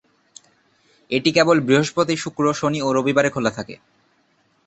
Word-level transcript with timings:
এটি 1.11 1.29
কেবল 1.31 1.57
বৃহস্পতি, 1.59 2.15
শুক্র, 2.17 2.43
শনি 2.53 2.79
ও 2.81 2.89
রবিবারে 2.93 3.29
খোলা 3.29 3.51
থাকে। 3.57 3.75